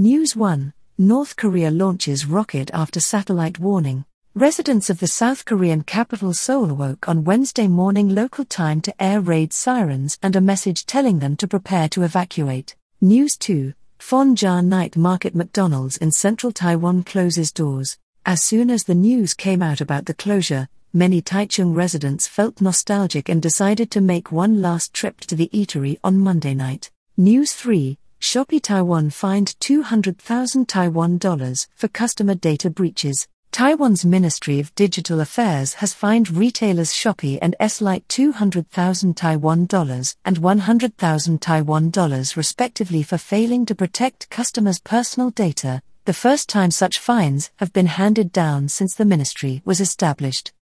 News 0.00 0.34
1 0.34 0.72
North 0.96 1.36
Korea 1.36 1.70
launches 1.70 2.24
rocket 2.24 2.70
after 2.72 3.00
satellite 3.00 3.58
warning. 3.58 4.06
Residents 4.34 4.88
of 4.88 4.98
the 4.98 5.06
South 5.06 5.44
Korean 5.44 5.82
capital 5.82 6.32
Seoul 6.32 6.70
awoke 6.70 7.06
on 7.06 7.24
Wednesday 7.24 7.68
morning 7.68 8.14
local 8.14 8.46
time 8.46 8.80
to 8.80 8.94
air 8.98 9.20
raid 9.20 9.52
sirens 9.52 10.16
and 10.22 10.34
a 10.34 10.40
message 10.40 10.86
telling 10.86 11.18
them 11.18 11.36
to 11.36 11.46
prepare 11.46 11.86
to 11.90 12.02
evacuate. 12.02 12.74
News 13.02 13.36
2 13.36 13.74
Fengjia 13.98 14.64
Night 14.64 14.96
Market 14.96 15.34
McDonald's 15.34 15.98
in 15.98 16.12
central 16.12 16.50
Taiwan 16.50 17.04
closes 17.04 17.52
doors. 17.52 17.98
As 18.24 18.42
soon 18.42 18.70
as 18.70 18.84
the 18.84 18.94
news 18.94 19.34
came 19.34 19.60
out 19.60 19.82
about 19.82 20.06
the 20.06 20.14
closure, 20.14 20.70
many 20.94 21.20
Taichung 21.20 21.74
residents 21.74 22.26
felt 22.26 22.62
nostalgic 22.62 23.28
and 23.28 23.42
decided 23.42 23.90
to 23.90 24.00
make 24.00 24.32
one 24.32 24.62
last 24.62 24.94
trip 24.94 25.20
to 25.20 25.36
the 25.36 25.50
eatery 25.52 25.98
on 26.02 26.18
Monday 26.18 26.54
night. 26.54 26.90
News 27.18 27.52
3 27.52 27.98
Shopee 28.20 28.60
Taiwan 28.60 29.08
fined 29.08 29.58
200,000 29.60 30.68
Taiwan 30.68 31.16
dollars 31.16 31.68
for 31.74 31.88
customer 31.88 32.34
data 32.34 32.68
breaches. 32.68 33.26
Taiwan's 33.50 34.04
Ministry 34.04 34.60
of 34.60 34.74
Digital 34.74 35.20
Affairs 35.20 35.74
has 35.74 35.94
fined 35.94 36.30
retailers 36.30 36.92
Shopee 36.92 37.38
and 37.40 37.56
Eslite 37.58 38.06
200,000 38.08 39.16
Taiwan 39.16 39.64
dollars 39.64 40.16
and 40.22 40.36
100,000 40.36 41.40
Taiwan 41.40 41.88
dollars 41.88 42.36
respectively 42.36 43.02
for 43.02 43.16
failing 43.16 43.64
to 43.64 43.74
protect 43.74 44.28
customers' 44.28 44.80
personal 44.80 45.30
data, 45.30 45.80
the 46.04 46.12
first 46.12 46.48
time 46.48 46.70
such 46.70 46.98
fines 46.98 47.50
have 47.56 47.72
been 47.72 47.86
handed 47.86 48.32
down 48.32 48.68
since 48.68 48.94
the 48.94 49.06
ministry 49.06 49.62
was 49.64 49.80
established. 49.80 50.52